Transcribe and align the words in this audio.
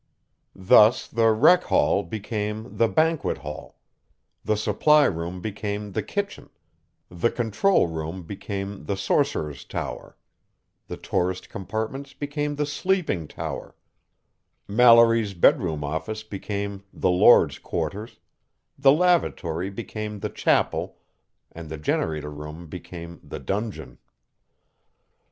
Thus 0.55 1.05
the 1.07 1.29
rec 1.29 1.65
hall 1.65 2.01
became 2.01 2.77
"the 2.77 2.87
banquet 2.87 3.37
hall," 3.37 3.77
the 4.43 4.57
supply 4.57 5.05
room 5.05 5.41
became 5.41 5.91
"the 5.91 6.01
kitchen," 6.01 6.49
the 7.11 7.29
control 7.29 7.85
room 7.85 8.23
became 8.23 8.85
"the 8.85 8.97
sorcerer's 8.97 9.63
tower," 9.63 10.17
the 10.87 10.97
tourist 10.97 11.49
compartments 11.49 12.15
became 12.15 12.55
"the 12.55 12.65
sleeping 12.65 13.27
tower," 13.27 13.75
Mallory's 14.67 15.35
bedroom 15.35 15.83
office 15.83 16.23
became 16.23 16.83
"the 16.91 17.11
lord's 17.11 17.59
quarters," 17.59 18.17
the 18.79 18.91
lavatory 18.91 19.69
became 19.69 20.21
"the 20.21 20.29
chapel," 20.29 20.97
and 21.51 21.69
the 21.69 21.77
generator 21.77 22.31
room 22.31 22.65
became 22.65 23.19
"the 23.23 23.37
dungeon." 23.37 23.99